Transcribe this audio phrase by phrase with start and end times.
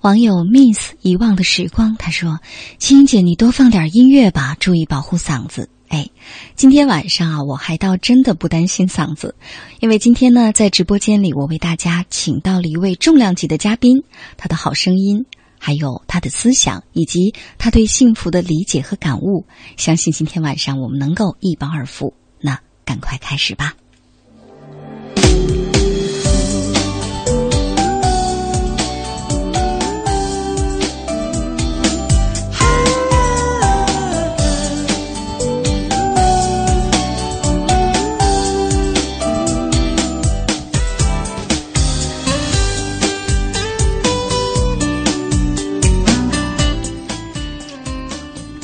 [0.00, 2.40] 网友 miss 遗忘的时光，他说
[2.78, 6.08] ：“青姐，你多放点音乐吧，注意保护嗓子。”哎，
[6.54, 9.34] 今天晚上啊，我还倒真的不担心嗓子，
[9.80, 14.02] 因为今天呢，在直播间里，我为大家请到了一位重量级的嘉宾，
[14.36, 15.26] 他的好声音，
[15.58, 19.44] 还有他的思想，以及他对幸福的理解和感悟，
[19.76, 22.14] 相信今天晚上我们能够一饱耳福。
[22.40, 23.74] 那赶快开始吧。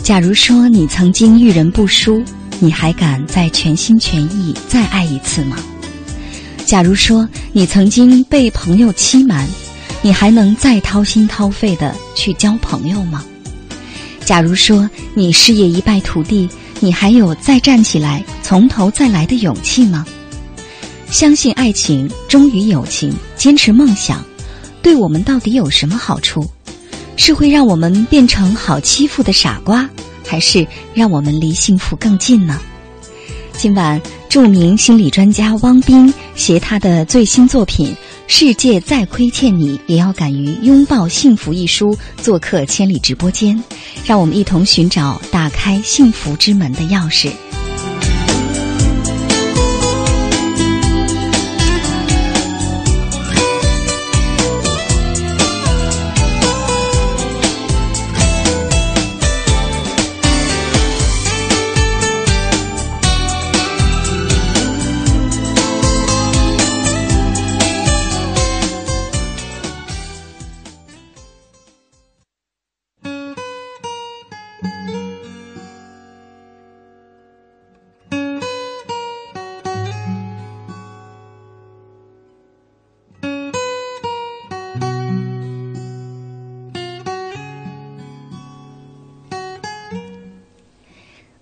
[0.05, 2.23] 假如说你曾经遇人不淑，
[2.61, 5.57] 你还敢再全心全意再爱一次吗？
[6.67, 9.49] 假如说你曾经被朋友欺瞒，
[10.03, 13.25] 你还能再掏心掏肺的去交朋友吗？
[14.27, 16.51] 假如说你事业一败涂地，
[16.81, 20.05] 你还有再站起来从头再来的勇气吗？
[21.11, 24.23] 相信爱情，忠于友情，坚持梦想，
[24.83, 26.47] 对我们到底有什么好处？
[27.17, 29.89] 是会让我们变成好欺负的傻瓜，
[30.27, 32.61] 还是让我们离幸福更近呢？
[33.57, 37.89] 今晚，著名心理专家汪斌携他的最新作品
[38.27, 43.63] 《世界再亏欠你，也要敢于拥抱幸福》一书做客千里直播间，
[44.05, 47.31] 让我们一同寻找打开幸福之门的钥匙。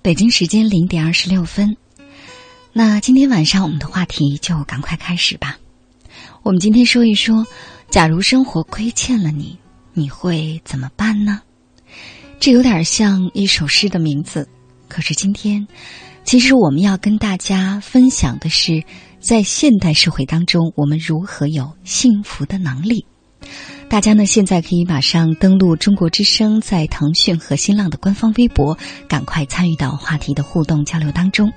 [0.03, 1.77] 北京时间零点二十六分，
[2.73, 5.57] 那今天晚上我们的话题就赶快开始吧。
[6.43, 7.47] 我们今天说一说，
[7.89, 9.57] 假如生活亏欠了你，
[9.93, 11.41] 你会怎么办呢？
[12.41, 14.49] 这有点像一首诗的名字。
[14.89, 15.69] 可是今天，
[16.25, 18.83] 其实我们要跟大家分享的是，
[19.21, 23.07] 在现代社会当中，我们如何有幸福的能力。
[23.93, 31.53] 大家呢，现在可以马上登录中国之声，在腾讯和新浪的官方微博，赶快参与到话题的互动交流当中。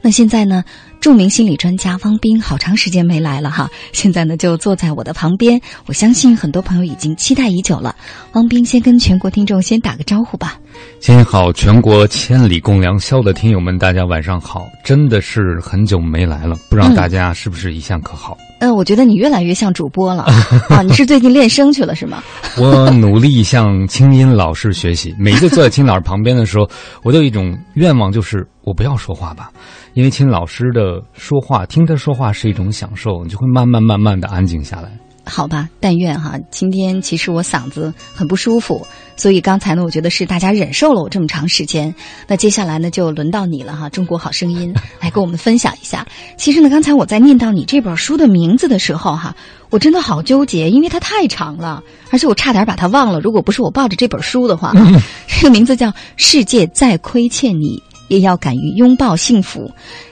[0.00, 0.62] 那现在呢，
[1.00, 7.96] 著名心理专家汪斌好长时间没来了哈，现在呢就坐在我的旁边，我相信很多朋友已经期待已久了。
[8.32, 10.58] 汪斌先跟全国听众先打个招呼吧。
[11.00, 14.66] 先好，全国千里共良宵的听友们，大家晚上好！
[14.84, 18.36] 真的是很久没来了，不知道大家是不是一向可好？
[18.60, 20.24] 嗯，我觉得你越来越像主播了
[20.68, 20.82] 啊！
[20.84, 22.22] 你是最近练声去了是吗？
[22.58, 26.68] 我努力向清音老师学习，每一个坐在青老师旁边的时候，
[27.02, 29.50] 我都有一种愿望，就是我不要说话吧，
[29.94, 34.90] 因为清老师的说话，听他说话是一种享受，你就会慢慢慢慢的安静下来。
[35.26, 36.36] 好吧，但愿哈。
[36.50, 38.84] 今天其实我嗓子很不舒服，
[39.16, 41.94] 所以刚才呢，我觉得是大家忍受了我这么长时间。
[42.26, 46.04] 那接下来呢，就轮到你了哈，《中国好声音》 来跟我们分享一下。
[46.36, 49.36] 其实呢，刚才我在念到你这本书的名字的时候哈，
[49.68, 53.20] 我真的好纠结，因为它太长了，而且我差点把它忘了。
[53.20, 54.72] 如果不是我抱着这本书的话，
[55.28, 59.62] 这个名字叫《世界再亏欠你，也要敢于拥抱幸福》，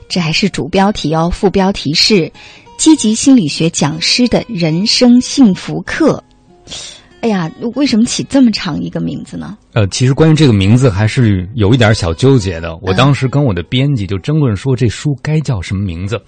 [0.09, 2.33] 这还是主标题哦，副标题是。
[2.79, 6.23] 积极心理学讲师的人生幸福课，
[7.23, 9.59] 哎呀，为什么起这么长一个名字呢？
[9.73, 12.79] 呃，其实关于这个名字还是有一点小纠结的。
[12.81, 16.23] 我当时跟我的编辑就争论说这书该叫什么名字，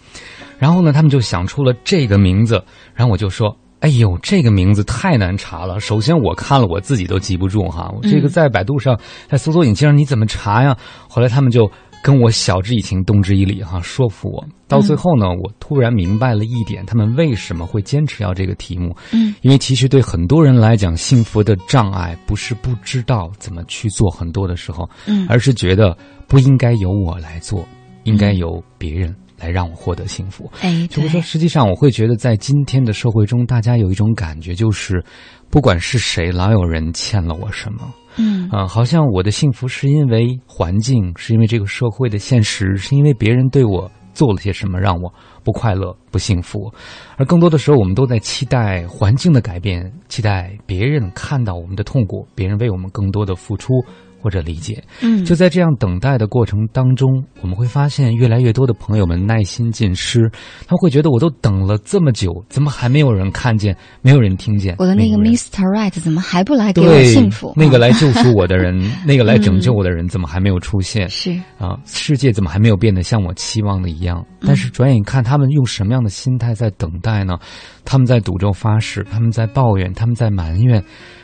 [0.59, 2.61] 然后呢，他们就想出了这个名字，
[2.95, 5.81] 然后我就说：“哎呦，这个名字太难查了。
[5.81, 8.99] 首先我看了我自己都记不住哈，我这个在百度上
[9.29, 10.77] 在搜索引擎上你怎么查呀？”
[11.09, 11.71] 后来他们就。
[12.03, 14.43] 跟我晓之以情，动之以理，哈，说服我。
[14.67, 18.97] 到最后呢，我突然明白了一点，他们为什么会坚持要这个题目。
[19.13, 25.95] 嗯，因为其实对很多人来讲，幸福的障碍不是不知道怎么去做很多的时候，嗯，而是觉得
[26.27, 27.69] 不应该由我来做，
[28.05, 30.51] 应该由别人来让我获得幸福。
[30.61, 35.03] 哎，就是说，实际上我会觉得，在今天的社会中，大家有一种感觉，就是
[35.49, 37.93] 不管是谁，老有人欠了我什么。
[38.17, 45.13] 嗯啊，好像我的幸福是因为环境，是因为这个社会的现实，是因为别人对我做了些什么让我
[45.45, 46.71] 不快乐、不幸福，
[47.17, 53.73] 而更多的时候，我们都在期待环境的改变，期待别人看到我们的痛苦，别人为我们更多的付出。
[54.21, 60.31] 或者理解，嗯，就在这样等待的过程当中，我们会发现越来越多的朋友们耐心尽失，
[60.67, 64.75] 他会觉得我都等了这么久，怎么还没有人看见，没有人听见？
[64.79, 65.63] 我的那个 Mr.
[65.75, 67.53] Right 怎么还不来给我幸福？
[67.57, 71.09] 那个来救赎我的人， 那个来拯救我的人，怎么还没有出现？
[71.09, 74.25] 是啊，世界怎么还没有变得像我期望的一样？
[74.43, 77.39] 但是转眼看他们用什么样的心态在等待呢？
[77.85, 80.83] 他们在赌咒发誓，他们在抱怨，他们在埋怨。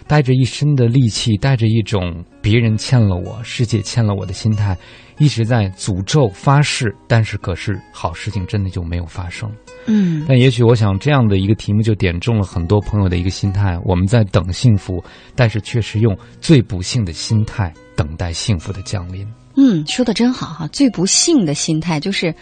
[0.08, 4.76] 带着一身的戾气，带着一种别人欠了我、世界欠了我的心态，
[5.18, 9.50] 一直在诅咒发誓，但是可是好事情真的就没有发生。
[9.86, 15.02] 嗯，但也许我想这样的一个题目就点中了很多朋友的一个心态：我们在等幸福，
[15.34, 19.26] 但是却是用最不幸的心态等待幸福的降临。
[19.56, 20.68] 嗯，说的真好哈！
[20.68, 22.34] 最不幸的心态就是，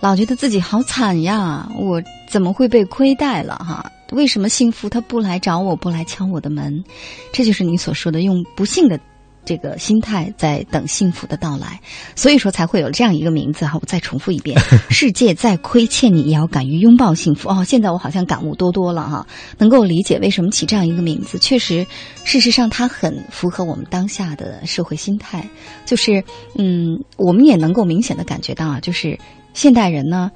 [0.00, 3.90] 老觉得自己好惨呀，我怎么会被亏待了哈？
[4.12, 6.84] 为什么幸福他不来找我，不来敲我的门？
[7.32, 8.98] 这就是你所说的用不幸的
[9.44, 11.80] 这个心态在等幸福的到来，
[12.14, 13.78] 所以说才会有这样一个名字哈。
[13.80, 14.58] 我再重复一遍：
[14.90, 17.48] 世界再亏欠你，也要敢于拥抱幸福。
[17.48, 19.26] 哦，现在我好像感悟多多了哈，
[19.56, 21.38] 能够理解为什么起这样一个名字。
[21.38, 21.86] 确实，
[22.24, 25.48] 事实上它很符合我们当下的社会心态。
[25.86, 26.22] 就是
[26.56, 29.18] 嗯，我们也能够明显的感觉到啊，就是
[29.54, 30.30] 现代人呢，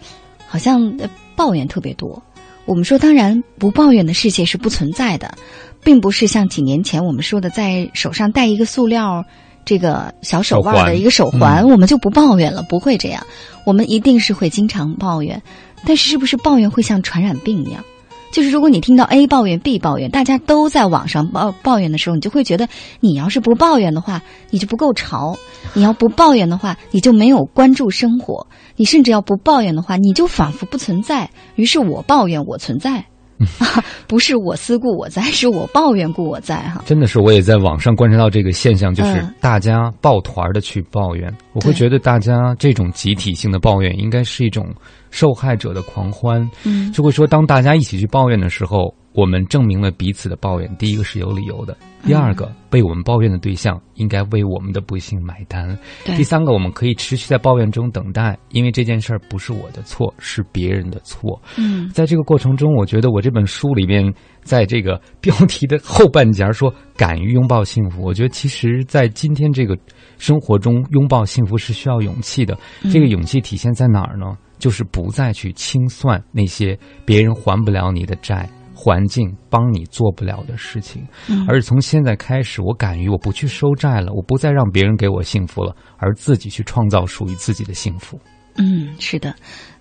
[0.46, 0.96] 好像
[1.36, 2.22] 抱怨特别多。
[2.64, 5.34] 我们说，当然不抱怨的世界是不存在的，
[5.82, 9.24] 并不是像几年前我们说的，在手上戴一个塑料
[9.64, 13.26] 这个小手腕的一个手环，我们就不抱怨了，不会这样。
[13.66, 15.42] 我们一定是会经常抱怨，
[15.84, 17.84] 但是是不是抱怨会像传染病一样？
[18.32, 22.66] 就是如果你听到 A 抱怨 B 抱怨，大家都在网上抱抱怨的时候，你就会觉得，
[22.98, 25.36] 你要是不抱怨的话，你就不够潮；
[25.74, 31.28] 你要不抱怨的话，你就没有关注生活；你甚至要不抱怨的话，你就仿佛不存在。
[31.56, 33.04] 于是我抱怨我存在，
[34.06, 36.56] 不是我思故我在，是我抱怨故我在。
[36.70, 44.66] 哈，真的是，我也在网上观察到这个现象，就是大家抱团的去抱怨，我会觉得大家这种集体性的抱怨，应该是一种。
[45.14, 50.76] 受害者的狂欢，嗯，就会说，当大家一起去抱怨的时候，我们证明了彼此的抱怨。
[50.76, 55.78] 第一个是有理由的，第二个被我们抱怨的对象应该为我们的不幸买单。
[56.04, 61.40] 第三个，我们可以持续在抱怨中等待，因为这件事儿不是我的错，是别人的错。
[61.58, 69.76] 嗯，在这个过程中，我觉得我这本书里面，在这个标题的后半截说“敢于拥抱幸福”，我觉得其实，在今天这个
[70.18, 72.56] 生活中，拥抱幸福是需要勇气的。
[72.90, 74.36] 这个勇气体现在哪儿呢？
[74.58, 78.48] 就是不再去清算那些别人还不了你的债、
[78.82, 81.06] 环境帮你做不了的事情，
[81.46, 88.18] 而是从现在开始，我敢于我不去收债了，我不再让别人给我幸福了，而自己去创造属于自己的幸福。
[88.56, 89.36] 嗯，是的，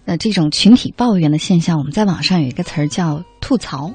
[0.06, 3.92] 那这种群体抱怨的现象，我们在网上有一个词儿叫吐槽，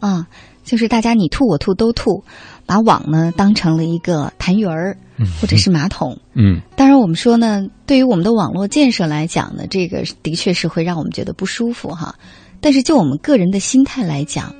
[0.00, 0.26] 啊，
[0.62, 2.22] 就是大家你吐我吐都吐，
[2.66, 4.98] 把网呢当成了一个痰盂儿。
[5.40, 12.16] 或者是马桶， 嗯，当然我们说呢，对于我们的网络建设来讲呢，这个的确是会让我们觉得不舒服哈。
[12.62, 14.54] 但是就我们个人的心态来讲，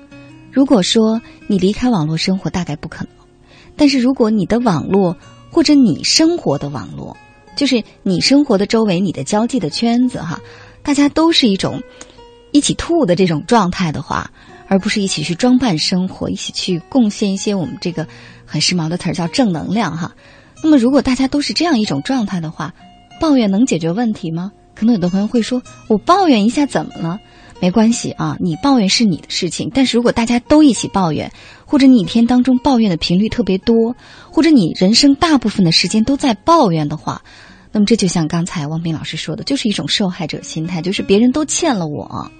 [0.50, 3.08] 如果说你离开网络生活，大概不可能。
[3.76, 5.16] 但是如果你的网络
[5.50, 7.16] 或者你生活的网络，
[7.56, 10.40] 就是你生活的周围、你的交际的圈子哈，
[10.82, 11.80] 大家都是一种
[12.50, 14.30] 一起吐的这种状态的话，
[14.66, 18.06] 而不是一起去装扮生活，一起去贡献一些我们这个
[18.44, 20.12] 很时髦的词儿叫正能量哈。
[20.62, 22.74] 那么，如果大家都是这样一种状态的话，
[23.20, 24.50] 抱怨能解决问题吗？
[24.74, 27.18] 可能有的朋友会说：“我抱怨一下怎么了？”
[27.62, 29.70] 没关系啊，你抱怨是你的事情。
[29.72, 31.30] 但是如果大家都一起抱怨，
[31.64, 33.94] 或者你一天当中抱怨的频率特别多，
[34.32, 37.22] 或者你人生大部分的时间都在抱怨的话，
[37.70, 42.32] 那么这就像刚才汪斌老师说的，就是一种受害者心态，就是别人都欠了我。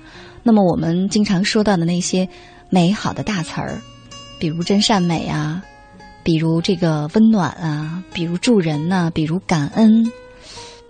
[0.43, 2.29] 那么我们经常说到的那些
[2.69, 3.81] 美好的大词儿，
[4.41, 5.63] 比如真善美啊，
[6.25, 10.11] 比如这个温暖啊，比如助人呐，比如感恩。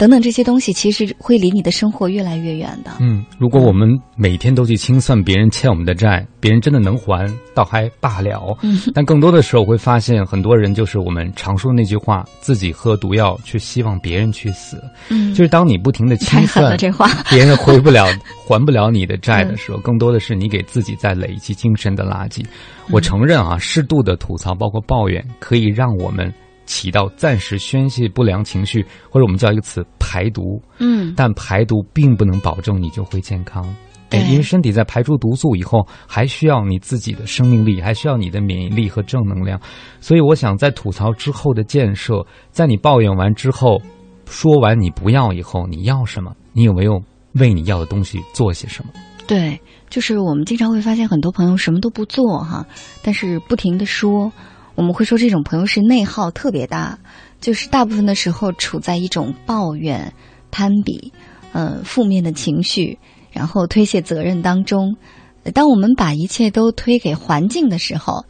[0.03, 2.91] 等等这些东西，其实会离你的生活越来越远的。
[2.99, 8.59] 嗯，如果我们每天都去清算别人欠我们的债，别人真的能还，倒还罢了。
[8.63, 14.83] 嗯，但更多的时候会发现，很多人就是我们常说的那句话：自己喝毒药，却希望别人去死。
[15.09, 18.05] 嗯，就是当你不停的清算这话，别人回不了、
[18.45, 22.45] 还不了你的债的时候，更多的是你给自己在累积精神的垃圾。
[22.91, 26.35] 我承认啊，适度的吐槽，包括抱怨，可以让我们。
[26.67, 30.61] 起到暂时宣泄不良情绪，或者我们叫一个词排毒。
[30.79, 33.65] 嗯，但排毒并不能保证你就会健康。
[34.11, 39.59] 对，因为身体在排出毒素以后，还需要你自己的生命力，还需要你的免疫力和正能量。
[40.01, 43.81] 所以，我想在吐槽之后的建设，在你抱怨完之后，
[44.27, 46.31] 说完你不要以后，你要什么？
[46.53, 47.03] 你有没有
[47.37, 48.93] 为你要的东西做些什么？
[49.27, 52.67] 对，就是我们经常会发现很多朋友什么都不做哈，
[53.03, 54.31] 但是不停的说。
[54.75, 56.99] 我们会说这种朋友是内耗特别大，
[57.41, 60.13] 就是大部分的时候处在一种抱怨、
[60.51, 61.13] 攀比、
[61.53, 62.99] 呃负面的情绪，
[63.31, 64.97] 然后推卸责任当中。
[65.55, 68.25] 当我们把一切都推给环境的时候，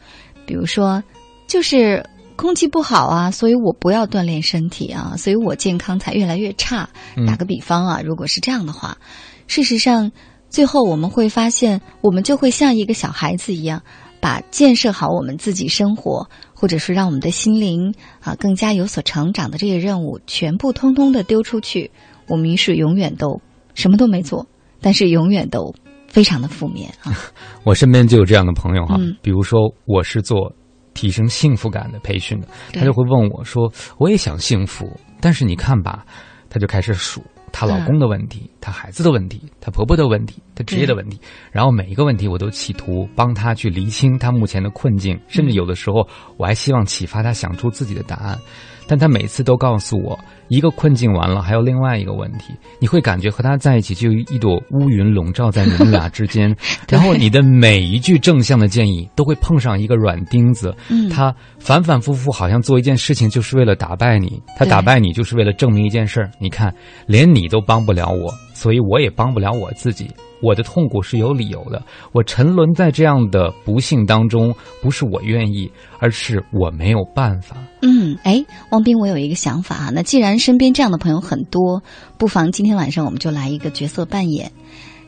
[0.45, 1.03] 比如说，
[1.47, 2.03] 就是
[2.35, 6.89] 空气不好啊，所以我不要锻炼身体啊，所以我健康才越来越差。
[7.27, 8.97] 打个比方啊，如果是这样的话，
[9.45, 10.11] 事实上
[10.49, 13.83] 最后我们会发现，我们就会像一个小孩子一样。
[14.23, 21.91] 把建设好我们自己生活，或者是让我们的心灵啊更加有所成长的这些任务，全部通通的丢出去，
[22.29, 23.41] 我们于是永远都
[23.73, 24.47] 什么都没做，
[24.79, 25.75] 但是永远都
[26.07, 27.11] 非常的负面啊。
[27.67, 30.49] 我身边就有这样的朋友哈，比如说我是做
[30.93, 34.89] 提升幸福感的培训的，他就会问我说：“我也想幸福，
[35.19, 36.05] 但是你看吧，
[36.49, 37.21] 他就开始数。”
[37.53, 41.17] 她老公的问题，她孩子的问题，她婆婆的问题，她职业的问题，
[41.51, 46.05] 然后每一个问题我都企图帮她去厘清她目前的困境，甚至有的时候
[46.35, 48.37] 我还希望启发她想出自己的答案。
[48.87, 52.53] 但他每次都告诉我，一个困境完了，还有另外一个问题。
[52.79, 56.55] 你会感觉和他在一起，就有一朵乌云笼罩在你们俩 之间。
[56.89, 60.75] 然后你的每一句正向的建议，都会碰上一个软钉子。
[60.89, 64.41] 嗯，他反反复复，好像做一件事情就是为了打败你。
[64.57, 66.29] 他打败你，就是为了证明一件事儿。
[66.39, 66.73] 你看，
[67.07, 70.07] 连你都帮不了我，所以我也帮不了我自己。
[70.43, 71.81] 我的痛苦是有理由的，
[72.11, 77.55] 我沉沦在这样的不幸当中，不是我愿意，而是我没有办法。
[77.81, 81.81] 嗯，哎，汪斌，我有一个想法啊，那既然身边这样的朋友很多，
[82.17, 84.51] 不妨今天晚上我们就来一个角色扮演。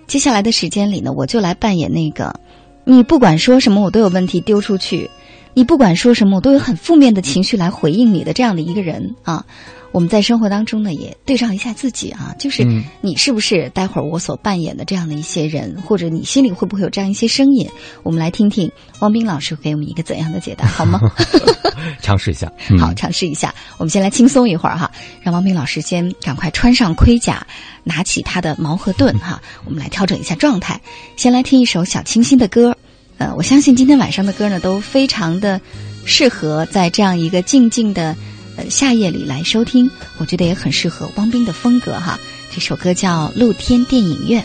[0.08, 2.34] 接下来的时间里呢，我就来扮演那个，
[2.86, 5.10] 你不管说什么，我都有问题丢出去；
[5.56, 9.46] 你不管说什么，我都有很负面的情绪来回应你的这样的一个人啊。
[9.94, 12.68] 我们在生活当中呢，也对照一下自己啊，就是
[13.00, 17.70] 你是不是待会儿我所扮演的这样的一些人，或者你心里会不会有这样一些声音？
[18.04, 18.70] 我们来听听
[19.00, 21.00] 汪斌老师给我们一个怎样的解答，好吗？
[22.02, 23.56] 尝试一下，好，尝试一下。
[23.78, 27.48] 我们先来轻松一会儿哈，让汪斌老师先赶快穿上盔甲，
[27.86, 30.82] 拿起他的矛和盾哈，我们来调整一下状态。
[31.16, 32.76] 先来听一首小清新的歌，
[33.18, 35.60] 呃，我相信今天晚上的歌呢都非常的
[36.06, 38.16] 适合在这样一个静静的。
[38.58, 42.18] 呃，夏夜里来收听，我觉得也很适合汪冰的风格哈。
[42.54, 44.42] 这首歌叫《露天电影院》。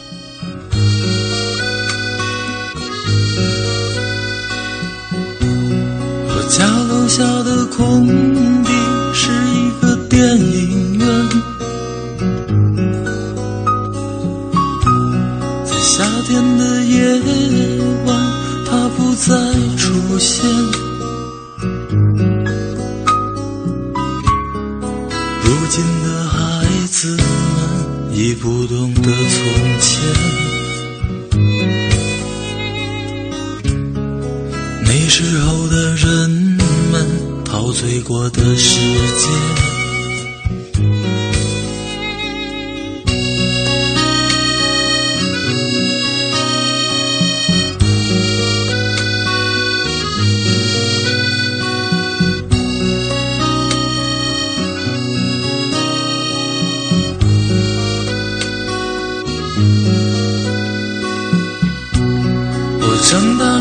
[6.27, 8.05] 我家楼下的空
[8.65, 8.73] 地
[9.15, 11.07] 是一个电影院，
[15.65, 17.29] 在夏天的夜晚，
[17.79, 17.80] 它
[18.97, 19.35] 不再
[19.77, 20.45] 出现。
[25.43, 27.19] 如今的孩子们
[28.13, 29.11] 已不懂得从
[29.81, 30.03] 前，
[34.85, 36.31] 那时候的人
[36.93, 37.07] 们
[37.45, 38.79] 陶醉过的世
[39.17, 39.70] 界。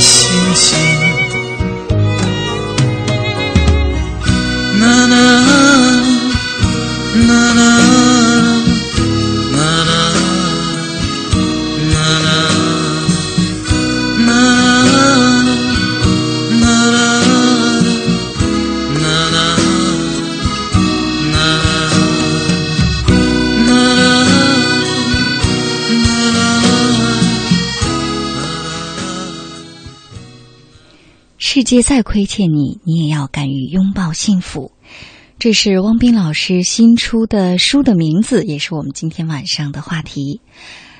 [0.00, 0.78] 星星。
[4.80, 5.16] 呐呐
[7.26, 7.71] 呐呐。
[31.62, 34.72] 世界再亏欠你，你也要敢于拥抱幸福。
[35.38, 40.40] 这是汪斌老师新出的书的名字，也是我们今天晚上的话题。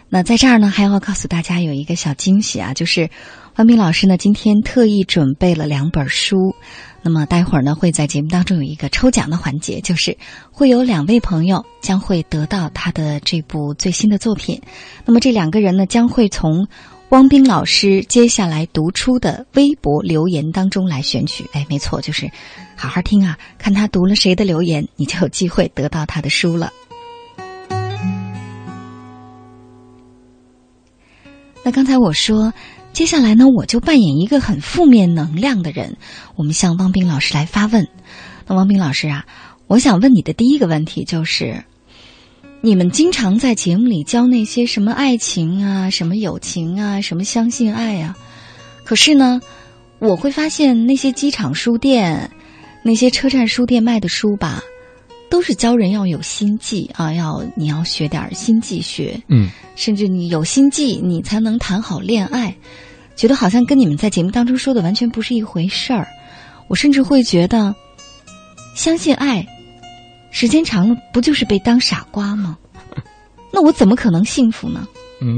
[0.09, 3.11] 那在这儿呢，还要告诉大家有一个小惊喜啊，就是
[3.57, 6.55] 汪斌老师呢今天特意准备了两本书。
[7.03, 10.16] 那么待会儿呢会在节目当中有一个抽奖的环节，就是
[10.53, 14.62] 会有两位朋友将会得到他的这部最新的作品。
[15.05, 16.68] 那么这两个人呢将会从。
[17.12, 22.31] 汪冰老师接下来读出的微博留言当中来选取，哎，没错，就是
[22.75, 26.72] 好好听啊，看他读了谁的留言，你就有机会得到他的书了。
[31.62, 32.55] 那刚才我说，
[32.94, 35.98] 接下来呢，我就扮演一个很负面能量的人，
[36.35, 37.87] 我们向汪冰老师来发问。
[38.46, 39.27] 那汪冰老师啊，
[39.66, 41.62] 我想问你的第一个问题就是。
[42.64, 48.16] 你们经常在节目里教那些什么爱情啊、什么友情啊、什么相信爱啊，
[48.85, 49.40] 可是呢，
[49.98, 52.31] 我会发现那些机场书店、
[52.85, 54.62] 那些车站书店卖的书吧，
[55.29, 62.55] 都是教人要有心计啊，要你要学点心计学，嗯，甚至你有心计，你才能谈好恋爱，
[63.16, 66.07] 觉得好像跟你们在节目当中说的完全不是一回事儿。
[66.68, 67.75] 我甚至会觉得，
[68.77, 69.44] 相信爱。
[70.33, 72.59] 时间长了，不就是被当傻瓜吗？
[73.53, 74.85] 那我怎么可能幸福呢？
[75.21, 75.37] 嗯，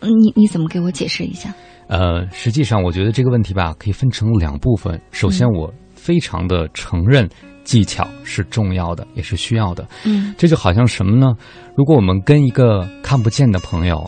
[0.00, 1.52] 你你怎么给我解释一下？
[1.88, 4.98] 呃，实际上我觉得这个问题吧，可以分成两部分。
[5.10, 7.28] 首先，我非常的承认
[7.64, 9.86] 技巧是重要的，也是需要的。
[10.04, 11.34] 嗯，这就好像什么呢？
[11.76, 14.04] 如果我们跟一个看不见的朋友，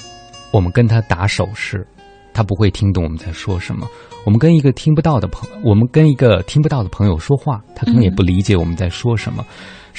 [0.52, 1.86] 我们跟他打手势，
[2.32, 3.86] 他不会听懂我们在说什么；
[4.24, 9.44] 我们跟一个听不到的朋，我们跟一个听不到的朋友说话，他可能也不理解我们在说什么。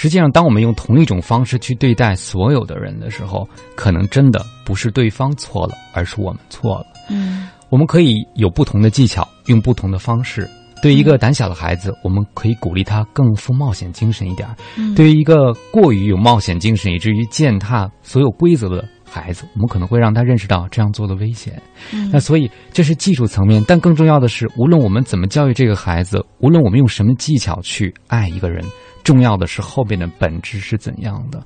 [0.01, 6.85] 实际上，当我们用同一种方式去对待所有的人的时候，可能真的不是对方错了，而是我们错了。
[7.09, 10.49] 嗯，我们可以有不同的技巧，用不同的方式。
[10.81, 14.47] 对于一个胆小的孩子，我们可以鼓励他更富冒险精神一点；
[14.95, 21.61] 对于一个过于有冒险精神，以至于践踏所有规则的孩子，我们可能会让他认识到这样做的危险。
[22.09, 28.63] 那所以这是技术层面，但更重要的是，无论我们怎么教育这个孩子，无论我们用什么技巧去爱一个人。
[29.03, 31.43] 重要的是后边的本质是怎样的？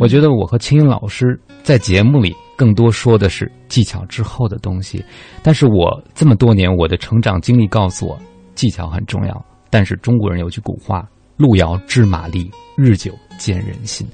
[0.00, 5.04] 我觉得我和青音老师在节目里更多说的是技巧之后的东西，
[5.42, 8.18] 但是我这么多年我的成长经历告诉我，
[8.54, 9.44] 技巧很重要。
[9.68, 14.06] 但是中国人有句古话：“路遥知马力，日久见人心。”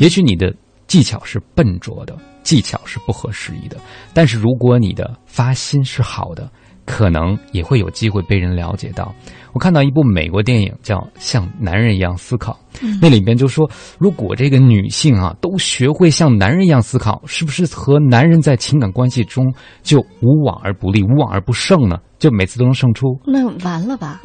[0.00, 0.52] 也许你的
[0.86, 3.76] 技巧是笨拙的，技巧是不合时宜的。
[4.12, 6.50] 但是如果你的发心是好的，
[6.84, 9.14] 可能也会有机会被人了解到。
[9.52, 12.58] 我看到一部美国电影叫《像男人一样思考》，
[13.00, 22.00] 那里边就说，如果这个女性啊都学会像男人一样思考，是不是和男人在情感关系中就无往而不利、无往而不胜呢？
[22.24, 23.20] 就每次都能胜出？
[23.26, 24.18] 那完了吧？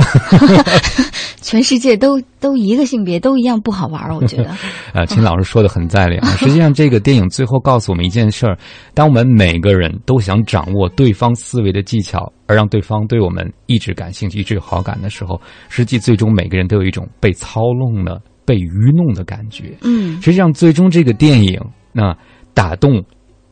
[1.43, 4.49] 全世界都都一个性别都一样不好玩儿，我觉得。
[4.95, 6.29] 啊，秦老师说的很在理啊。
[6.39, 8.57] 实际上，这个电影最后告诉我们一件事儿：
[8.93, 19.75] 当我们每个人都想掌握对方思维的技巧，而让对方对我们一直感兴趣、一直有好感的时候，实际最终每个人都有一种被操弄的、被愚弄的感觉。
[19.81, 21.59] 嗯，实际上，最终这个电影
[21.91, 22.15] 那
[22.53, 23.03] 打动。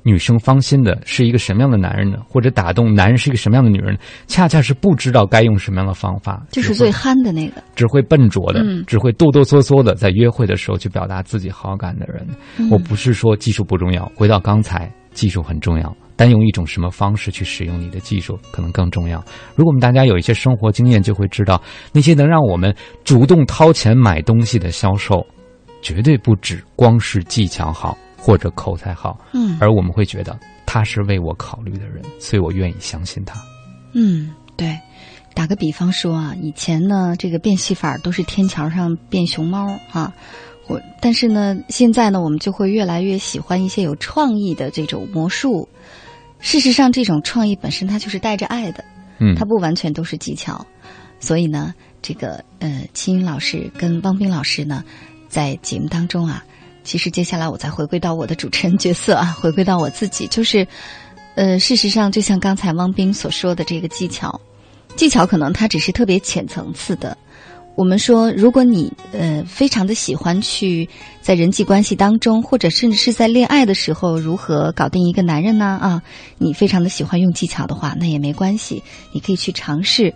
[0.07, 2.19] 女生芳心的是一个什么样的男人呢？
[2.29, 3.97] 或者打动男人是一个什么样的女人？
[4.25, 12.25] 恰恰是不知道该用什么样的方法，就是最憨的那个，只会笨拙的，嗯只会哆哆嗦嗦的在约会的时候去表达自己好感的人。
[12.57, 19.21] 嗯我不是说技术不重要，回到刚才，技术很重要，但用一种什么方式去使用你的技术可能更重要。
[19.55, 25.25] 如果我们大家有一些生活经验，就会知道那些能让我们主动掏钱买东西的销售，
[25.81, 29.17] 绝对不止光是技巧好或者口才好。
[29.31, 33.41] 嗯而我们会觉得他是为我考虑的人，所以我愿意相信他。
[33.93, 34.77] 嗯，对。
[35.33, 40.11] 打个比方说啊，以前呢，这个变戏法都是天桥上变熊猫啊，
[40.67, 45.69] 我但是呢，现在呢，我们就会越来越喜欢一些有创意的这种魔术。
[46.39, 48.83] 事实上，这种创意本身它就是带着爱的，
[49.19, 50.65] 嗯，它不完全都是技巧。
[51.19, 54.83] 所以呢，这个呃，青云老师跟汪冰老师呢，
[55.29, 56.43] 在节目当中啊，
[56.87, 60.65] 其实接下来我再回归到我的主持人角色啊， 回归到我自己，就是，
[61.35, 64.39] 呃，事实上就像刚才汪冰所说的这个技巧，
[64.95, 67.17] 技巧可能它只是特别浅层次的。
[67.75, 70.87] 我们说，如果你呃非常的喜欢去
[71.21, 75.77] 在人际关系当中，或者甚至是在恋爱的时候，如何搞定一个男人呢？
[75.81, 76.01] 啊，
[76.37, 80.13] 你非常的喜欢用技巧的话，那也没关系，你可以去尝试。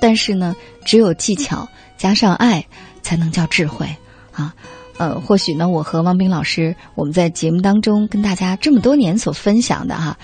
[0.00, 2.66] 但是呢，只有技巧加上爱，
[3.02, 3.86] 才能叫智慧
[4.32, 4.52] 啊。
[4.98, 10.18] 呃，或许呢，我和汪冰老师，我们在节目当中跟大家这么多年所分享的哈、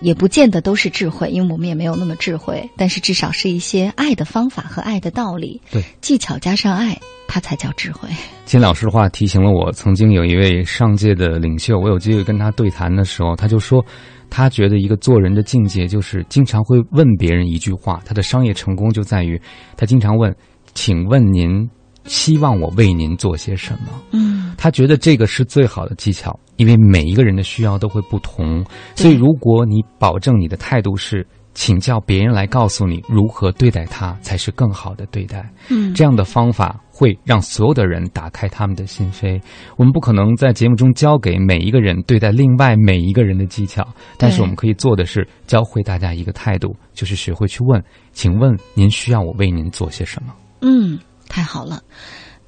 [0.00, 5.60] 也不见得都是智慧，因为我们也没有那么智慧，但是至少是一些爱的方法和爱的道理。
[5.70, 8.08] 对，技巧加上爱，它才叫智慧。
[8.44, 13.84] 金老师的话提醒了我，曾经有一位上届的领袖，我有机会跟他对谈的时候，他就说，
[14.30, 19.40] 他觉得一个做人的境界就是经常会问别人一句话，他的商业成功就在于
[19.76, 20.34] 他经常问
[20.74, 21.68] ：“请问您
[22.08, 28.64] 希望我为您做些什么？”嗯，他觉得这个是最好的技巧，因为每一个人的需要都会不同，
[28.96, 35.92] 所以如果你保证你的态度是请教别人来告诉你如何对待他才是更好的对待，嗯。
[35.92, 39.40] 这样的方法会让所有的人打开他们的心扉。
[39.76, 43.84] 我们不可能在节目中教给每一个人对待另外每一个人的技巧，
[44.16, 50.32] 但是我们可以做的是教会大家一个态度，就是学会去问，请问您需要我为您做些什么？
[50.60, 50.96] 嗯，
[51.28, 51.82] 太好了。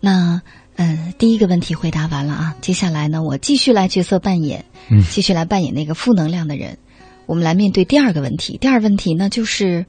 [0.01, 0.43] 那
[0.77, 6.79] 呃，第一个问题回答完了啊，接下来呢，我继续来角色扮演，嗯继续来扮演那个负能量的人。
[7.27, 8.57] 我们来面对第二个问题。
[8.59, 9.87] 第二个问题呢，就是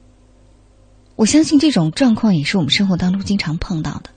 [1.15, 4.09] 我相信这种状况也是我们生活当中经常碰到的。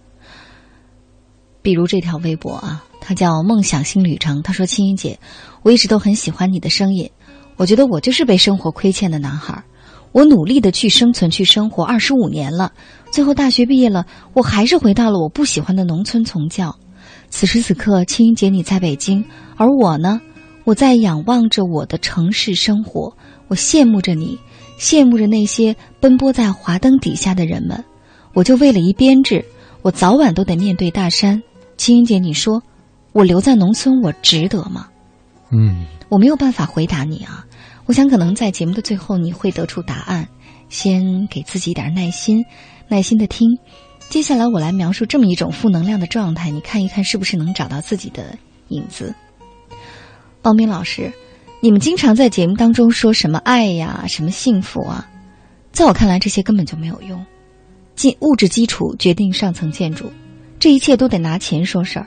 [1.62, 4.42] 比如这条微博啊，它叫“梦想新旅程”。
[4.44, 5.18] 他说：“青云姐，
[5.62, 7.10] 我一直都很喜欢你的声音，
[7.56, 9.64] 我觉得我就是被生活亏欠的男孩儿。
[10.12, 12.72] 我努力的去生存、去生活二十五年了，
[13.14, 16.76] 最后大学毕业了，我还是回到了我不喜欢的农村从教。
[17.30, 19.24] 此时此刻，青音姐你在北京，
[19.54, 20.20] 而我呢，
[20.64, 24.36] 我在仰望着我的城市生活，我羡慕着你，
[24.80, 27.84] 羡慕着那些奔波在华灯底下的人们。
[28.32, 29.44] 我就为了一编制，
[29.82, 31.40] 我早晚都得面对大山。
[31.76, 32.64] 青音姐，你说，
[33.12, 34.88] 我留在农村，我值得吗？
[35.52, 37.46] 嗯我没有办法回答你啊。
[37.86, 40.26] 我想可能在节目的最后你会得出答案，
[40.68, 42.44] 先给自己一点耐心，
[42.88, 43.58] 耐心的听。
[44.08, 48.36] 接下来我来描述这么一种负能量的状态，你看一看是不是能找到自己的
[48.68, 49.14] 影子。
[50.42, 51.10] 汪斌老师，
[51.60, 55.08] 你们经常在节目当中说什么爱呀，什么幸福啊，
[55.72, 57.24] 在我看来这些根本就没有用。
[57.96, 60.12] 基物质基础决定上层建筑，
[60.58, 62.06] 这一切都得拿钱说事儿。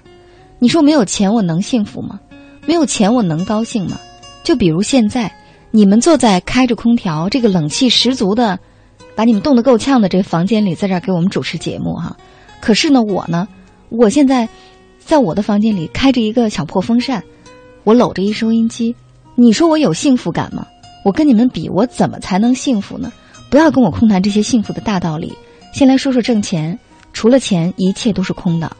[0.60, 2.20] 你说没有钱我能幸福吗？
[2.66, 3.98] 没有钱我能高兴吗？
[4.44, 5.34] 就比如现在，
[5.72, 8.60] 你们坐在开着空调、这个冷气十足的，
[9.17, 12.15] 把你们冻得够呛的这个房间里，在这儿给我们主持节目哈。
[12.62, 13.47] 可是呢，我呢，
[13.89, 14.47] 我现在
[14.99, 17.23] 在我的房间里开着一个小破风扇，
[17.84, 18.95] 我搂着一收音机，
[19.34, 20.67] 你说我有幸福感吗？
[21.03, 23.12] 我跟你们比，我怎么才能幸福呢？
[23.49, 25.34] 不要跟我空谈这些幸福的大道理，
[25.73, 26.77] 先来说说挣钱。
[27.12, 28.71] 除了钱，一切都是空的。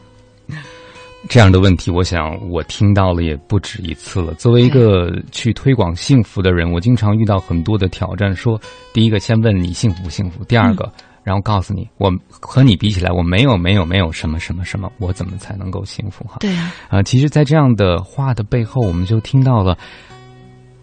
[1.28, 4.32] 这样的问题，我想我听到了也不止一次了。
[4.34, 8.34] 作为一个去推广幸福的人，我经常遇到很多的挑战。
[8.34, 8.58] 说
[8.92, 10.90] 第一个，先问你幸福不幸福；第二个，
[11.24, 16.24] 然后告诉你，我和你比起来，我没有没有没有什么什么什么，我怎么才能够幸福？
[16.24, 19.76] 哈，对啊，啊，其实，在这样的话的背后，我们就听到了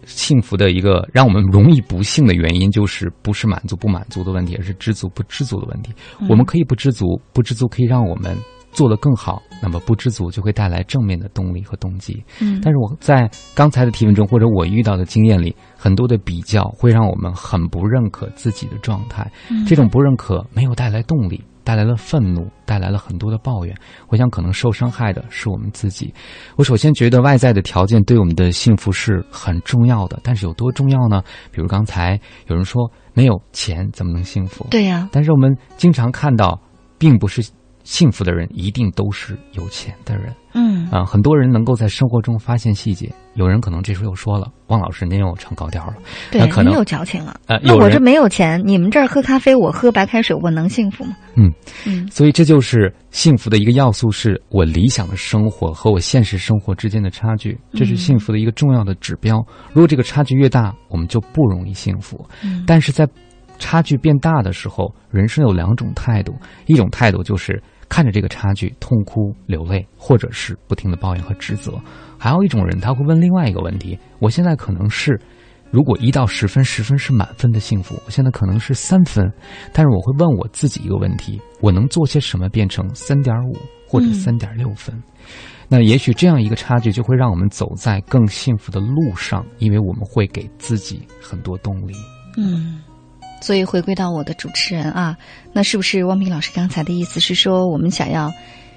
[0.04, 5.92] 幸福的一个让我们容易不幸的原因，就是不是满足不满足的问题，而是知足不知足的问题。
[6.28, 8.36] 我们可以不知足，不知足可以让我们。
[8.76, 12.22] 做得更好，那么不知足就会带来正面的动力和动机。
[12.40, 19.28] 嗯，但是我在刚才的提问中，或者我遇到的经验里，很多的比较会让我们很不认可自己的状态。
[19.50, 23.74] 嗯，这种不认可没有带来动力，带来了愤怒，带来了很多的抱怨。
[24.08, 26.12] 我想，可能受伤害的是我们自己。
[26.56, 31.22] 我首先觉得外在的条件对我们的幸福是很重要的，但是有多重要呢？
[31.50, 34.66] 比如刚才有人说，没有钱怎么能幸福？
[34.70, 36.60] 对呀，但是我们经常看到，
[36.98, 37.42] 并不是。
[37.86, 40.34] 幸福的人一定都是有钱的人。
[40.54, 43.12] 嗯啊，很多人能够在生活中发现细节。
[43.34, 45.94] 有人可能这时候又说了：“汪老师，您又唱高调了。”
[46.32, 47.38] 对，可能又矫情了。
[47.46, 51.16] 呃，那我这没有钱，你们这儿喝咖啡，我喝白开水，我能幸福吗？
[51.36, 51.52] 嗯
[51.86, 52.08] 嗯。
[52.10, 59.36] 所以这就是幸福的一个要素，是我理想的生活和我现实生活之间的差距，这是幸福的一个重要的指标。
[59.72, 62.26] 如果这个差距越大，我们就不容易幸福。
[62.42, 63.06] 嗯，但是在
[63.58, 66.34] 差距变大的时候，人生有两种态度，
[66.66, 67.62] 一种态度就是。
[67.88, 71.72] 看着这个差距痛哭流泪，或者是不停的抱怨和指责；
[72.18, 75.20] 还有一种人，他会问另外一个问题：我现在可能是，
[75.70, 79.30] 如果一到十分，十分是满分的幸福，我现在可能是三分，
[79.72, 83.56] 但是我会问我自己一个问题：我能做些什么变成三点五
[83.88, 85.00] 或者三点六分？
[85.68, 91.92] 那也许这样一个差距就会让我们走在更幸福的路上，因为我们会给自己很多动力。
[92.36, 92.80] 嗯。
[93.40, 95.16] 所以回归到我的主持人啊，
[95.52, 98.32] 那是不是汪明老师刚才的意思是说，我们想要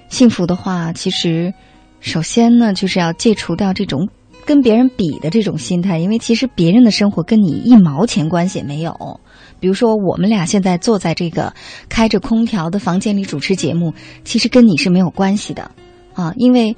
[0.09, 1.53] 幸福的话，其实
[1.99, 4.07] 首先呢，就是要戒除掉这种
[4.45, 9.19] 跟别人比的这种心态，因为其实别人的生活跟你一毛钱关系也没有。
[9.59, 11.53] 比如说，我们俩现在坐在这个
[11.89, 13.93] 开着空调的房间里主持节目，
[14.23, 15.69] 其实跟你是没有关系的
[16.13, 16.75] 啊，因为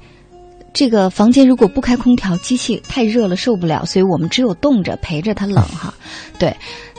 [0.72, 5.92] 这个房间如果不开空调，机器太热了受不了，所以我们只有冻着陪着它冷哈，
[6.38, 6.54] 对。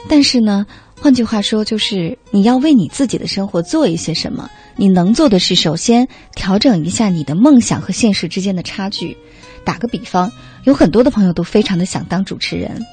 [0.08, 0.66] 但是呢，
[1.00, 4.48] 换句话说，就是你要为你自己的生活做一些什么。
[4.76, 9.16] 你能做的是，首先调整一下你的梦想和现实之间的差距。
[9.64, 10.30] 打个比方，
[10.64, 12.84] 有很多的朋友都非常的想当主持人，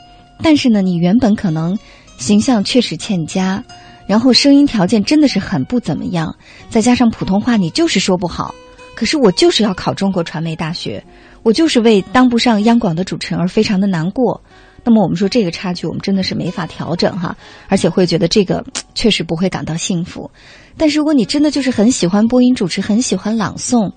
[0.42, 1.78] 但是呢，你原本可能
[2.18, 3.62] 形象确实欠佳，
[4.08, 6.34] 然后声音条件真的是很不怎么样，
[6.70, 8.56] 再加上普通话你就是说不好。
[8.96, 11.04] 可是我就是要考中国传媒大学，
[11.44, 14.40] 我就是为当不上央广的主持人而非常的难过。
[14.84, 18.66] 那么我们说这个差距，我们真的是没法调整哈，而且会觉得这个
[18.96, 20.30] 确实不会感到幸福。
[20.76, 23.92] 但是如果你真的就是很喜欢播音主持，很喜欢朗诵，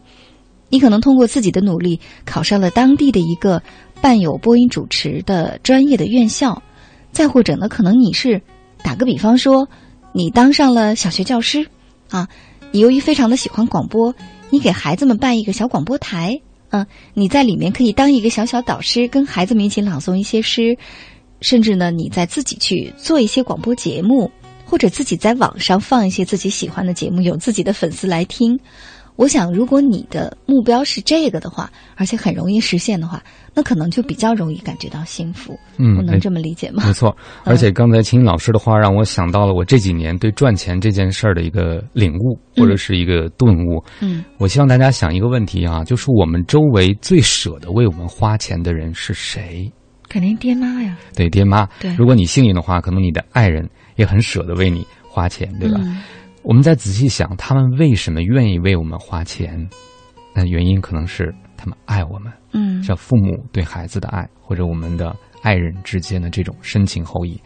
[0.69, 3.63] 你可能通过自己的努力考上了当地的一个
[4.03, 6.63] 伴有播音主持的专业的院校，
[7.13, 8.43] 再或者呢，可能你是
[8.83, 9.69] 打个比方说，
[10.13, 11.67] 你当上了小学教师
[12.11, 12.29] 啊，
[12.73, 14.15] 你由于非常的喜欢广播，
[14.51, 16.41] 你给孩子们办一个小广播台。
[16.75, 16.85] 嗯，
[17.15, 20.77] 你在里面可以当一个小小导师，跟孩子们一起朗诵一些诗，
[21.41, 24.29] 甚至呢，你在自己去做一些广播节目，
[24.67, 28.59] 或者自己在网上放一些自己喜欢的节目，有自己的粉丝来听。
[29.17, 33.23] 我想，如果你的目标是这个的话，而且很容易实现的话，
[33.55, 35.57] 那可能就比较容易感觉到幸福。
[35.77, 36.83] 嗯，我能这么理解吗？
[36.85, 37.17] 没错。
[37.45, 43.83] 而且刚才秦老师的话让我想到了我这几年对赚钱这件事儿的一个领悟，或者是一个顿悟。
[44.01, 49.71] 嗯，我希望大家想一个问题啊，就是我们周围最舍得为我们花钱的人是谁？
[50.09, 50.97] 肯定爹妈呀。
[51.15, 51.67] 对，爹妈。
[51.81, 55.79] 对，如果你幸运的话，可能你的爱人也很舍得为你花钱，对吧？
[56.45, 59.67] 我们再仔细想，他们为什么愿意为我们花钱？
[60.35, 67.41] 那原因可能是他们爱我们，嗯，像父母对孩子的爱，或者我们的爱人之间的这种深情厚谊。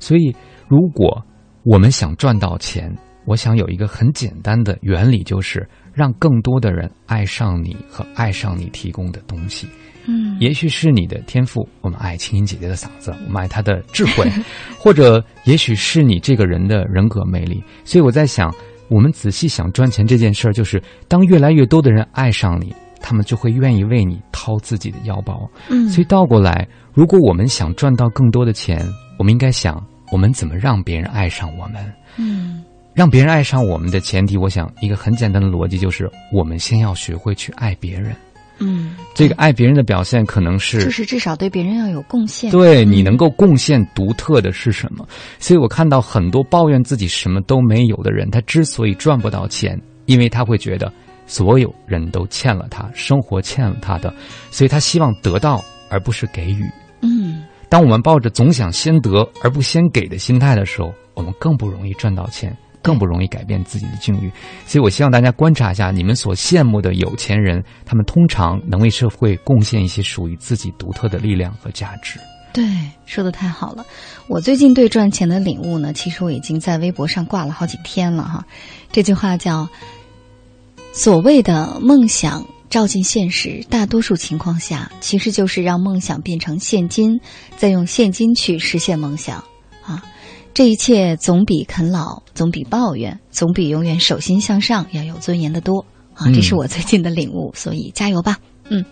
[0.00, 0.34] 所以，
[0.66, 1.22] 如果
[1.62, 2.90] 我们想赚到钱，
[3.26, 9.68] 我想有一个很简单的原理，就是让更多的人爱上你和爱上你提供的东西。
[10.08, 14.24] 嗯，也许是你的天赋，我们爱青音姐姐的嗓子，我们爱她的智慧，
[14.80, 17.62] 或者也许是你这个人的人格魅力。
[17.84, 18.50] 所以我在想，
[18.88, 25.46] 我们仔细想赚钱这件事儿，就是当越来越多的人爱上你，他们就会愿意为你掏自己的腰包。
[25.68, 28.82] 嗯，所以倒过来，如果我们想赚到更多的钱，
[29.18, 31.92] 我们应该想，我们怎么让别人爱上我们？
[32.16, 38.16] 嗯，让别人爱上我们的前提，我想一个很简单的逻辑就是，我们先要学会去爱别人。
[38.58, 42.50] 嗯，这个爱别人的表现可能是，就是至少对别人要有贡献。
[42.50, 45.06] 对你能够贡献独特的是什么？
[45.38, 50.92] 所以我看到很多抱怨自己什么都没有的人，他之所以赚不到钱，因为他会觉得
[51.26, 54.12] 所有人都欠了他，生活欠了他的，
[54.50, 56.64] 所以他希望得到而不是给予。
[57.02, 64.30] 嗯，当我们抱着总想先得而不先给的心态的时候，我们更不容易赚到钱，更不容易改变自己的境遇。
[64.66, 72.18] 所以我希望大家观察一下，你们所羡慕的有钱人，他们通常能为社会贡献一些属于自己独特的力量和价值。
[72.52, 72.64] 对，
[73.04, 73.84] 说的太好了。
[74.26, 78.44] 我最近对赚钱的领悟呢，其实我已经在微博上挂了好几天了哈。
[78.90, 79.68] 这句话叫
[80.92, 87.20] “所谓的梦想照进现实”，大多数情况下其实就是让梦想变成现金，
[87.56, 89.44] 再用现金去实现梦想。
[90.58, 96.26] 这一切总比啃老、总比抱怨、总比永远手心向上要有尊严的多啊！
[96.34, 98.36] 这是我最近的领悟，所以加油吧，
[98.68, 98.84] 嗯。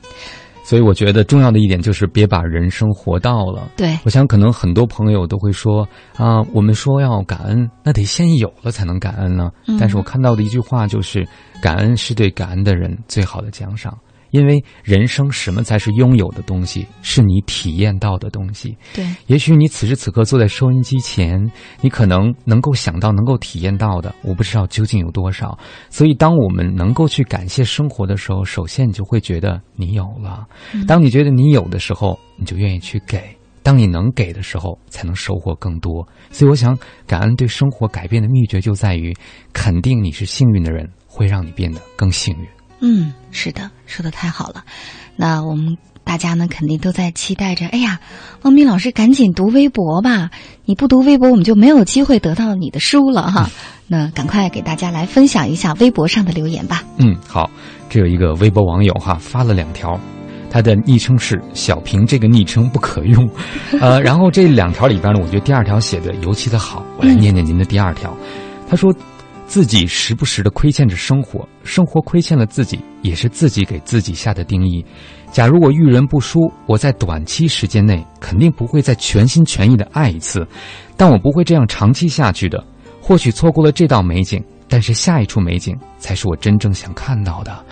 [0.62, 3.68] 所以我觉得重要的一点就是别把人生活到了。
[3.76, 5.82] 对，我想可能很多朋友都会说
[6.14, 9.50] 啊，我们说要感恩，那得先有了才能感恩呢。
[9.80, 11.26] 但是我看到的一句话就是，
[11.60, 13.92] 感恩是对感恩的人最好的奖赏。
[14.30, 16.86] 因为人生什么才是拥有的东西？
[17.02, 18.76] 是你体验到的东西。
[18.94, 25.58] 对，也许你此时此刻坐在收音机前，你可能能够想到、能够体验到的，我不知道究竟有多少。
[25.90, 30.46] 所以，当我们能够去感谢生活的时候，首先你就会觉得你有了。
[30.86, 33.20] 当你觉得你有的时候，你就愿意去给；
[33.62, 36.06] 当你能给的时候，才能收获更多。
[36.30, 39.14] 所以，我想感恩对生活改变的秘诀就在于，
[39.52, 42.46] 肯定你是幸运的人，会让你变得更幸运。
[42.80, 44.64] 嗯，是的，说的太好了。
[45.16, 47.66] 那我们大家呢，肯定都在期待着。
[47.68, 47.98] 哎呀，
[48.42, 50.30] 汪斌老师，赶紧读微博吧！
[50.64, 53.48] 你不读微博，我们就没有机会得到你的书了哈。
[53.88, 56.82] 那赶快给大家来分享一下微博上的留言吧。
[56.98, 57.50] 嗯，好，
[57.88, 59.98] 这有一个微博网友哈发了两条，
[60.50, 63.28] 他的昵称是小平，这个昵称不可用。
[63.80, 68.14] 呃，然后这两条里边呢，我觉得第二条写的尤其的好，我来念念您的第二条。
[68.68, 68.94] 他说。
[69.46, 74.84] 自己时不时的亏欠着生活，生活亏欠了自己，也是自己给自己下的定义。
[75.32, 80.46] 假如我遇人不淑，我在短期时间内肯定不会再全心全意的爱一次，
[80.96, 82.62] 但我不会这样长期下去的。
[83.00, 87.64] 或许错过了这道美景，但是下一处美景才是我真正想看到的。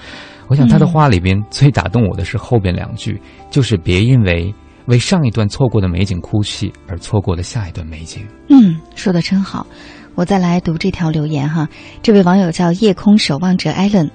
[0.47, 4.55] 我想他的话里边最打动我的是后边两句，就是别因为
[4.87, 8.27] 为上一段错过的美景哭泣而错过了下一段美景。
[8.49, 9.67] 嗯，说的真好。
[10.15, 11.69] 我再来读这条留言哈，
[12.03, 14.09] 这位网友叫夜空守望者艾伦，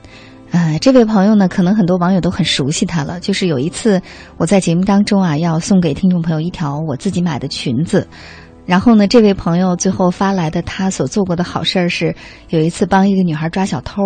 [0.52, 3.20] 呃，这位朋友呢，可能很多网友都很熟悉他了。
[3.20, 4.02] 就是有一次
[4.38, 8.08] 我在节目当中啊，要送给听众朋友一条我自己买的裙子。
[8.70, 12.16] 然后呢，这位朋友最后发来的他所做过的好事儿是，
[12.50, 14.04] 有一次帮一个女孩抓小偷，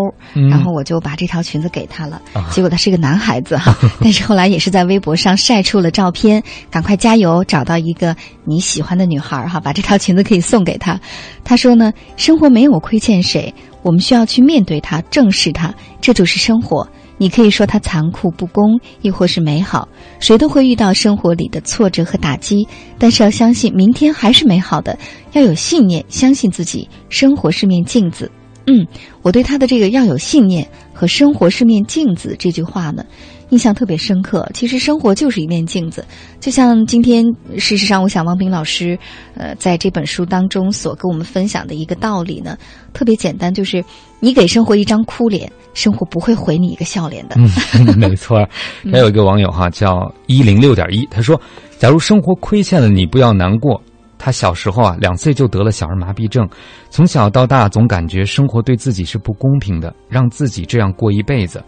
[0.49, 2.21] 然后我就把这条裙子给他了。
[2.49, 10.97] 结果他是个男孩子哈， 但是后来也是在微博上晒出了照片，赶快加油，找到一个你喜欢的女孩哈，把这条裙子可以送给她。
[11.43, 16.87] 他说呢，生活没有亏欠谁，我们需要去面对它，正视它，这就是生活。
[17.23, 19.87] 你可以说它残酷不公，亦或是美好。
[20.19, 22.67] 谁都会遇到生活里的挫折和打击，
[22.99, 24.99] 但是要相信明天还是美好的。
[25.31, 26.85] 要有信念，相信自己。
[27.07, 28.29] 生活是面镜子。
[28.67, 28.85] 嗯，
[29.21, 33.05] 我对他的这个要有信念和生活是面镜子这句话呢。
[33.53, 34.49] 印象特别深刻。
[34.51, 36.03] 其实生活就是一面镜子，
[36.39, 37.23] 就像今天，
[37.59, 38.97] 事实上，我想汪冰老师，
[39.35, 42.57] 呃，在这本书当中所跟我们分享的一个道理呢，
[42.93, 43.85] 特别简单，就是
[44.19, 47.35] 你给生活一张哭脸，生活不会回你一个笑脸的。
[47.37, 47.47] 嗯，
[47.95, 48.43] 没错。
[48.91, 51.39] 还有一个网友哈，叫一零六点一，他说
[51.77, 53.79] ：“假如生活亏欠了你，不要难过。
[54.17, 56.49] 他小时候啊，两岁就得了小儿麻痹症，
[56.89, 61.63] 从小到大总感觉生活对自己是不公平的，让自己这样过一辈子。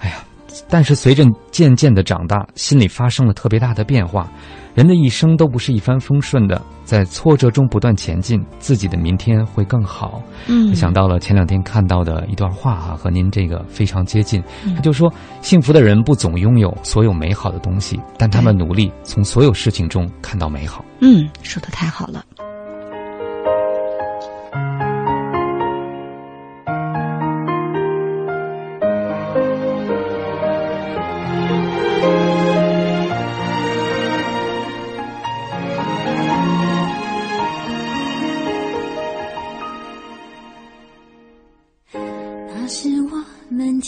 [0.00, 0.16] 哎呀。”
[0.68, 4.30] 但是随着渐渐的长大，心里发生了特别大的变化。
[4.72, 10.22] 人的一生都不是一帆风顺的，在挫折中不断前进，自己的明天会更好。
[10.46, 14.40] 嗯，想到了前两天看到的一段话啊，和您这个非常接近。
[14.76, 20.84] 他就说，幸福的人不总拥有所有美好的东西，但他们努力从所有事情中看到美好。
[21.00, 22.24] 嗯，说的太好了。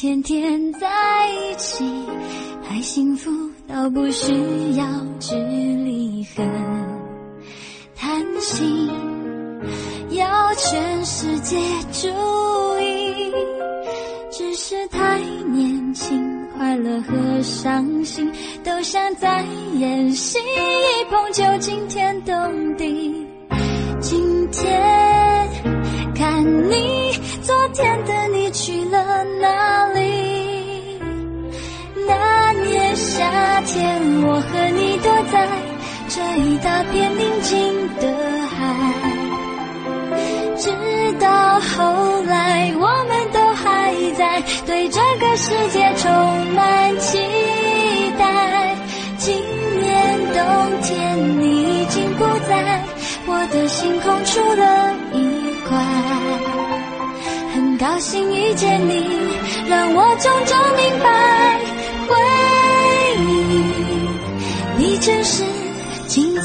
[0.02, 0.88] 天天在
[1.28, 1.84] 一起，
[2.68, 3.30] 太幸福
[3.68, 4.32] 到不需
[4.76, 4.84] 要
[5.20, 6.44] 距离很
[7.94, 8.90] 贪心，
[10.10, 11.56] 要全世界
[11.92, 12.08] 注
[12.80, 13.32] 意。
[14.32, 16.20] 只是太年轻，
[16.56, 18.28] 快乐和伤心
[18.64, 19.44] 都像在
[19.74, 23.24] 演戏，一碰就惊天动地。
[24.00, 25.11] 今天
[26.42, 27.12] 你，
[27.42, 31.00] 昨天的你去了哪里？
[32.06, 35.48] 那年夏天，我和你躲在
[36.08, 38.06] 这一大片宁静的
[38.48, 38.58] 海，
[40.56, 40.70] 直
[41.20, 46.10] 到后来，我们都还在对这个世界充
[46.54, 47.18] 满期
[48.18, 48.76] 待。
[49.16, 49.34] 今
[49.80, 50.42] 年冬
[50.82, 52.82] 天，你已经不在
[53.26, 54.91] 我的星空出了
[57.92, 59.04] 块，很高兴遇见你，
[59.68, 61.60] 让我终究明白，
[62.08, 62.14] 回
[63.18, 63.22] 忆
[64.78, 65.44] 你真是
[66.06, 66.42] 精彩。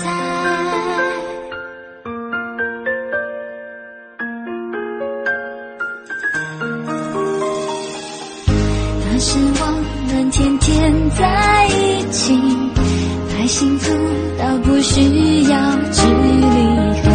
[9.06, 9.66] 那时我
[10.14, 12.38] 们天天在一起，
[13.32, 13.94] 太幸福
[14.38, 15.58] 到不需要
[15.92, 16.44] 距离
[17.04, 17.08] 很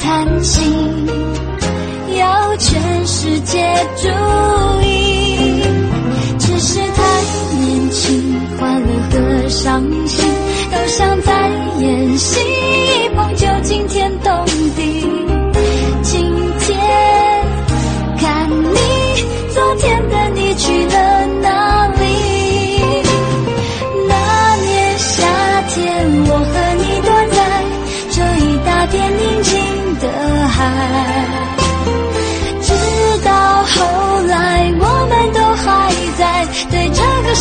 [0.00, 0.62] 贪心，
[2.58, 3.62] 全世界
[3.96, 4.08] 注
[4.82, 5.62] 意。
[6.38, 7.02] 只是太
[7.58, 10.24] 年轻，欢乐和伤心
[10.70, 11.48] 都像在
[11.80, 12.40] 演戏，
[13.04, 14.11] 一碰就惊天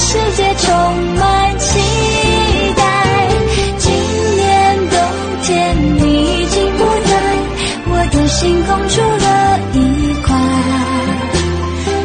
[0.03, 0.67] 世界充
[1.15, 1.79] 满期
[2.75, 2.81] 待。
[3.77, 3.93] 今
[4.35, 4.99] 年冬
[5.43, 5.49] 天，
[5.97, 6.01] 你
[6.41, 7.09] 已经不在
[7.87, 9.77] 我的心空出了一
[10.23, 10.27] 块。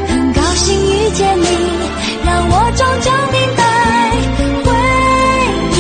[0.09, 1.45] 很高兴遇见你，
[2.25, 3.61] 让我终究明白，
[4.63, 4.69] 回
[5.73, 5.77] 忆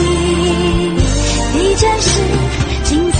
[1.52, 2.04] 比真实
[2.82, 3.18] 精彩。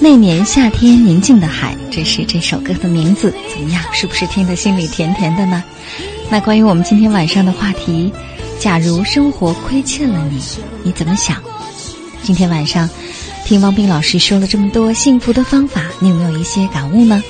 [0.00, 3.32] 那年夏天宁静的海，这是这首歌的名字。
[3.48, 3.82] 怎么样？
[3.90, 5.64] 是不是听得心里甜甜的呢？
[6.30, 8.12] 那关于我们今天晚上的话题，
[8.60, 10.38] 假如生活亏欠了你，
[10.82, 11.42] 你怎么想？
[12.22, 12.86] 今天晚上
[13.46, 17.22] 听汪斌老师说了这么多幸福的方法，你有没有一些感悟呢？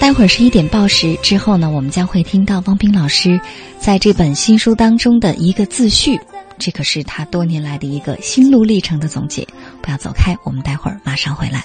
[0.00, 3.40] 待会儿是一点报时之后呢，我们将会听到汪斌老师
[3.78, 6.18] 在这本新书当中的一个自序，
[6.58, 9.46] 这可是他多年来的一个心路历程的总结。
[9.80, 11.64] 不要走开，我们待会儿马上回来。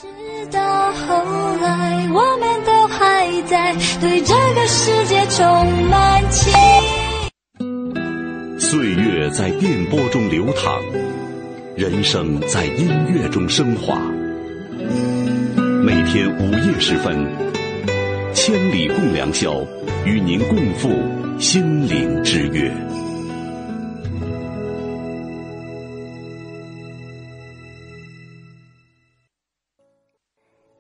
[3.54, 5.45] 在对这个世界充
[5.84, 6.49] 满期
[8.58, 10.82] 岁月在电波中流淌，
[11.78, 13.95] 人生在音乐中升华。
[15.86, 17.16] 每天午夜时分，
[18.34, 19.64] 千里共良宵，
[20.04, 20.89] 与您共赴
[21.39, 22.72] 心灵之约。